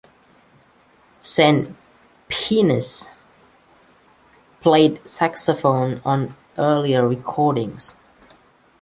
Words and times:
Saint 1.19 1.75
Peenis 2.27 3.07
played 4.59 4.99
saxophone 5.07 6.01
on 6.03 6.35
earlier 6.57 7.07
recordings. 7.07 7.95